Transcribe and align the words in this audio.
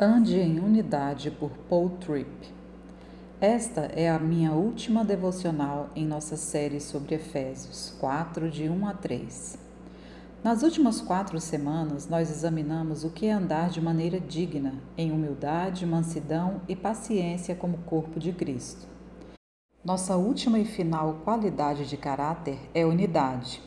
Ande 0.00 0.40
em 0.40 0.58
Unidade 0.58 1.30
por 1.30 1.52
Paul 1.68 1.90
Tripp. 2.00 2.52
Esta 3.40 3.82
é 3.94 4.10
a 4.10 4.18
minha 4.18 4.50
última 4.50 5.04
devocional 5.04 5.88
em 5.94 6.04
nossa 6.04 6.36
série 6.36 6.80
sobre 6.80 7.14
Efésios 7.14 7.94
4, 8.00 8.50
de 8.50 8.68
1 8.68 8.88
a 8.88 8.92
3. 8.92 9.56
Nas 10.42 10.64
últimas 10.64 11.00
quatro 11.00 11.38
semanas, 11.38 12.08
nós 12.08 12.28
examinamos 12.28 13.04
o 13.04 13.10
que 13.10 13.26
é 13.26 13.32
andar 13.32 13.70
de 13.70 13.80
maneira 13.80 14.18
digna, 14.18 14.74
em 14.98 15.12
humildade, 15.12 15.86
mansidão 15.86 16.60
e 16.68 16.74
paciência 16.74 17.54
como 17.54 17.78
corpo 17.86 18.18
de 18.18 18.32
Cristo. 18.32 18.88
Nossa 19.84 20.16
última 20.16 20.58
e 20.58 20.64
final 20.64 21.20
qualidade 21.24 21.86
de 21.88 21.96
caráter 21.96 22.58
é 22.74 22.84
unidade. 22.84 23.62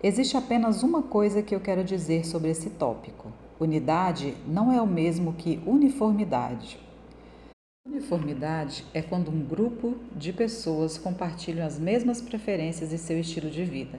Existe 0.00 0.36
apenas 0.36 0.84
uma 0.84 1.02
coisa 1.02 1.42
que 1.42 1.52
eu 1.52 1.58
quero 1.58 1.82
dizer 1.82 2.24
sobre 2.24 2.50
esse 2.50 2.70
tópico: 2.70 3.32
Unidade 3.58 4.32
não 4.46 4.72
é 4.72 4.80
o 4.80 4.86
mesmo 4.86 5.32
que 5.32 5.60
uniformidade. 5.66 6.78
Uniformidade 7.84 8.84
é 8.94 9.02
quando 9.02 9.28
um 9.28 9.44
grupo 9.44 9.96
de 10.14 10.32
pessoas 10.32 10.96
compartilham 10.96 11.66
as 11.66 11.80
mesmas 11.80 12.20
preferências 12.20 12.92
e 12.92 12.98
seu 12.98 13.18
estilo 13.18 13.50
de 13.50 13.64
vida. 13.64 13.98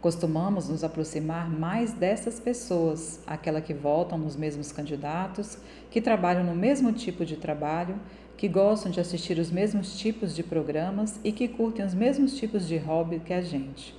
Costumamos 0.00 0.68
nos 0.68 0.84
aproximar 0.84 1.50
mais 1.50 1.92
dessas 1.92 2.38
pessoas, 2.38 3.20
aquela 3.26 3.60
que 3.60 3.74
votam 3.74 4.18
nos 4.18 4.36
mesmos 4.36 4.70
candidatos, 4.70 5.58
que 5.90 6.00
trabalham 6.00 6.44
no 6.44 6.54
mesmo 6.54 6.92
tipo 6.92 7.24
de 7.24 7.34
trabalho, 7.34 7.98
que 8.36 8.46
gostam 8.46 8.92
de 8.92 9.00
assistir 9.00 9.36
os 9.40 9.50
mesmos 9.50 9.98
tipos 9.98 10.36
de 10.36 10.44
programas 10.44 11.18
e 11.24 11.32
que 11.32 11.48
curtem 11.48 11.84
os 11.84 11.94
mesmos 11.94 12.36
tipos 12.36 12.68
de 12.68 12.76
hobby 12.76 13.18
que 13.18 13.32
a 13.32 13.42
gente. 13.42 13.98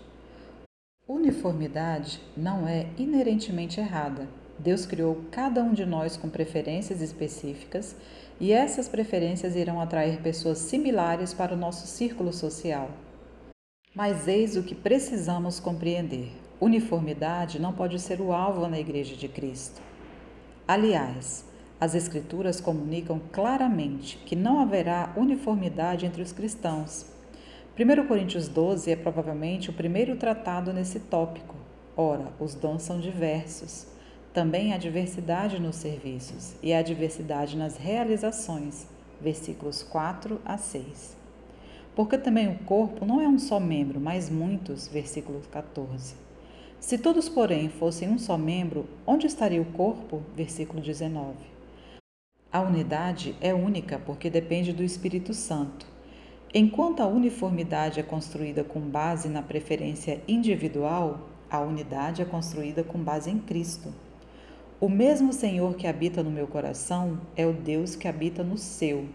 Uniformidade 1.09 2.21
não 2.37 2.67
é 2.67 2.85
inerentemente 2.95 3.79
errada, 3.79 4.27
Deus 4.59 4.85
criou 4.85 5.23
cada 5.31 5.63
um 5.63 5.73
de 5.73 5.83
nós 5.83 6.15
com 6.15 6.29
preferências 6.29 7.01
específicas 7.01 7.95
e 8.39 8.53
essas 8.53 8.87
preferências 8.87 9.55
irão 9.55 9.81
atrair 9.81 10.21
pessoas 10.21 10.59
similares 10.59 11.33
para 11.33 11.55
o 11.55 11.57
nosso 11.57 11.87
círculo 11.87 12.31
social. 12.31 12.91
Mas 13.95 14.27
eis 14.27 14.55
o 14.55 14.61
que 14.61 14.75
precisamos 14.75 15.59
compreender: 15.59 16.31
uniformidade 16.61 17.57
não 17.57 17.73
pode 17.73 17.97
ser 17.97 18.21
o 18.21 18.31
alvo 18.31 18.67
na 18.67 18.79
Igreja 18.79 19.15
de 19.15 19.27
Cristo. 19.27 19.81
Aliás, 20.67 21.43
as 21.81 21.95
Escrituras 21.95 22.61
comunicam 22.61 23.19
claramente 23.31 24.19
que 24.27 24.35
não 24.35 24.59
haverá 24.59 25.11
uniformidade 25.17 26.05
entre 26.05 26.21
os 26.21 26.31
cristãos. 26.31 27.17
1 27.77 28.07
Coríntios 28.07 28.47
12 28.47 28.91
é 28.91 28.95
provavelmente 28.95 29.69
o 29.69 29.73
primeiro 29.73 30.15
tratado 30.15 30.73
nesse 30.73 30.99
tópico. 30.99 31.55
Ora, 31.95 32.31
os 32.39 32.55
dons 32.55 32.83
são 32.83 32.99
diversos. 32.99 33.87
Também 34.33 34.73
há 34.73 34.77
diversidade 34.77 35.59
nos 35.59 35.77
serviços 35.77 36.55
e 36.61 36.73
há 36.73 36.81
diversidade 36.81 37.57
nas 37.57 37.77
realizações. 37.77 38.87
Versículos 39.21 39.83
4 39.83 40.39
a 40.45 40.57
6. 40.57 41.17
Porque 41.95 42.17
também 42.17 42.47
o 42.47 42.59
corpo 42.59 43.05
não 43.05 43.19
é 43.19 43.27
um 43.27 43.39
só 43.39 43.59
membro, 43.59 43.99
mas 43.99 44.29
muitos. 44.29 44.87
Versículo 44.87 45.41
14. 45.51 46.15
Se 46.79 46.97
todos, 46.97 47.27
porém, 47.27 47.69
fossem 47.69 48.09
um 48.09 48.17
só 48.17 48.37
membro, 48.37 48.87
onde 49.05 49.27
estaria 49.27 49.61
o 49.61 49.65
corpo? 49.65 50.21
Versículo 50.35 50.81
19. 50.81 51.35
A 52.51 52.61
unidade 52.61 53.35
é 53.41 53.53
única 53.53 53.99
porque 53.99 54.29
depende 54.29 54.71
do 54.71 54.83
Espírito 54.83 55.33
Santo. 55.33 55.85
Enquanto 56.51 57.01
a 57.01 57.07
uniformidade 57.07 57.99
é 57.99 58.03
construída 58.03 58.63
com 58.63 58.79
base 58.79 59.29
na 59.29 59.39
preferência 59.39 60.19
individual, 60.27 61.29
a 61.47 61.59
unidade 61.59 62.23
é 62.23 62.25
construída 62.25 62.83
com 62.83 62.97
base 62.97 63.29
em 63.29 63.37
Cristo. 63.37 63.93
O 64.81 64.89
mesmo 64.89 65.31
Senhor 65.31 65.75
que 65.75 65.85
habita 65.85 66.23
no 66.23 66.31
meu 66.31 66.47
coração 66.47 67.21
é 67.35 67.45
o 67.45 67.53
Deus 67.53 67.95
que 67.95 68.07
habita 68.07 68.43
no 68.43 68.57
seu. 68.57 69.05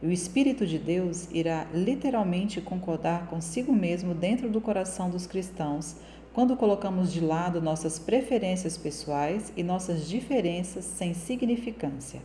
E 0.00 0.06
o 0.06 0.10
Espírito 0.10 0.66
de 0.66 0.78
Deus 0.78 1.28
irá 1.30 1.66
literalmente 1.74 2.58
concordar 2.62 3.26
consigo 3.26 3.70
mesmo 3.70 4.14
dentro 4.14 4.48
do 4.48 4.60
coração 4.60 5.10
dos 5.10 5.26
cristãos 5.26 5.96
quando 6.32 6.56
colocamos 6.56 7.12
de 7.12 7.20
lado 7.20 7.60
nossas 7.60 7.98
preferências 7.98 8.78
pessoais 8.78 9.52
e 9.54 9.62
nossas 9.62 10.08
diferenças 10.08 10.86
sem 10.86 11.12
significância. 11.12 12.22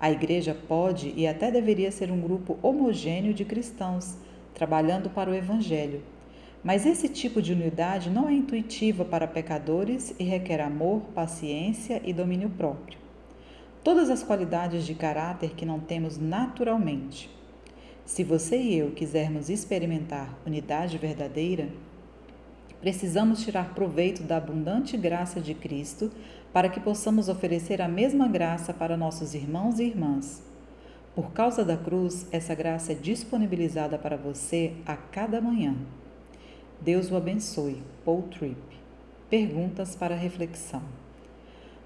A 0.00 0.10
igreja 0.10 0.56
pode 0.66 1.12
e 1.14 1.26
até 1.26 1.50
deveria 1.50 1.92
ser 1.92 2.10
um 2.10 2.18
grupo 2.18 2.58
homogêneo 2.62 3.34
de 3.34 3.44
cristãos, 3.44 4.16
trabalhando 4.54 5.10
para 5.10 5.30
o 5.30 5.34
Evangelho, 5.34 6.02
mas 6.64 6.86
esse 6.86 7.06
tipo 7.06 7.42
de 7.42 7.52
unidade 7.52 8.08
não 8.08 8.26
é 8.26 8.32
intuitiva 8.32 9.04
para 9.04 9.26
pecadores 9.26 10.14
e 10.18 10.24
requer 10.24 10.60
amor, 10.60 11.02
paciência 11.14 12.00
e 12.02 12.14
domínio 12.14 12.48
próprio. 12.48 12.98
Todas 13.84 14.08
as 14.08 14.22
qualidades 14.22 14.86
de 14.86 14.94
caráter 14.94 15.50
que 15.50 15.66
não 15.66 15.80
temos 15.80 16.18
naturalmente. 16.18 17.30
Se 18.04 18.24
você 18.24 18.58
e 18.58 18.76
eu 18.76 18.90
quisermos 18.92 19.48
experimentar 19.48 20.38
unidade 20.46 20.98
verdadeira, 20.98 21.68
precisamos 22.80 23.42
tirar 23.42 23.74
proveito 23.74 24.22
da 24.22 24.38
abundante 24.38 24.96
graça 24.96 25.40
de 25.40 25.54
Cristo 25.54 26.10
para 26.52 26.68
que 26.68 26.80
possamos 26.80 27.28
oferecer 27.28 27.80
a 27.80 27.88
mesma 27.88 28.26
graça 28.26 28.72
para 28.72 28.96
nossos 28.96 29.34
irmãos 29.34 29.78
e 29.78 29.84
irmãs. 29.84 30.42
Por 31.14 31.32
causa 31.32 31.64
da 31.64 31.76
cruz, 31.76 32.26
essa 32.32 32.54
graça 32.54 32.92
é 32.92 32.94
disponibilizada 32.94 33.98
para 33.98 34.16
você 34.16 34.72
a 34.86 34.96
cada 34.96 35.40
manhã. 35.40 35.76
Deus 36.80 37.10
o 37.10 37.16
abençoe. 37.16 37.82
Paul 38.04 38.22
Tripp. 38.22 38.56
Perguntas 39.28 39.94
para 39.94 40.14
reflexão. 40.14 40.82